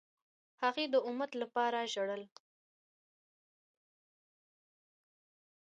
هغه 0.61 0.83
د 0.93 0.95
امت 1.09 1.31
لپاره 1.41 1.79
ژړل. 1.93 2.23